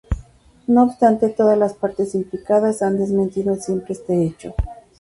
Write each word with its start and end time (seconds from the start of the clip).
No 0.65 0.81
obstante, 0.81 1.29
todas 1.29 1.59
las 1.59 1.75
partes 1.75 2.15
implicadas 2.15 2.81
han 2.81 2.97
desmentido 2.97 3.53
siempre 3.55 3.93
este 3.93 4.23
hecho. 4.25 4.55